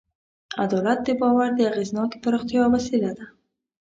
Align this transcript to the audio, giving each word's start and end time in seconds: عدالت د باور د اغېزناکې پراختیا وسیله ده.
عدالت 0.63 0.99
د 1.05 1.09
باور 1.21 1.49
د 1.55 1.59
اغېزناکې 1.71 2.17
پراختیا 2.23 2.63
وسیله 2.73 3.11
ده. 3.17 3.25